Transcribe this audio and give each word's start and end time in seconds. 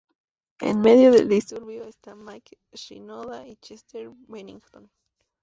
En 0.61 0.81
medio 0.81 1.11
del 1.11 1.27
disturbio, 1.29 1.83
están 1.85 2.25
Mike 2.25 2.57
Shinoda 2.73 3.47
y 3.47 3.55
Chester 3.57 4.09
Bennington. 4.27 4.89